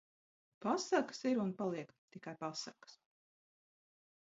Pasakas 0.65 1.21
ir 1.33 1.43
un 1.45 1.53
paliek 1.61 1.95
tikai 2.11 2.35
pasakas 2.43 3.01